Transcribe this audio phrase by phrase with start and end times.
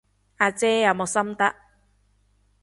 [0.37, 1.53] 阿姐有冇心得？